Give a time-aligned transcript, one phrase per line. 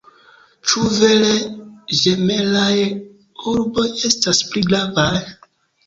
[0.71, 1.35] Ĉu vere
[2.01, 2.73] ĝemelaj
[3.55, 5.13] urboj estas pli gravaj?